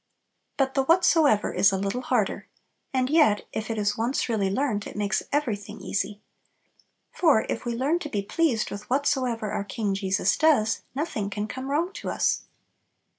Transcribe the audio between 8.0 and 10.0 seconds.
be pleased with whatsoever our King